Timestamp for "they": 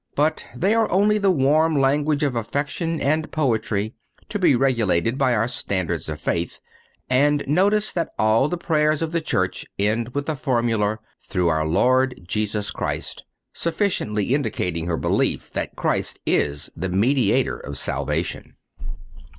0.55-0.73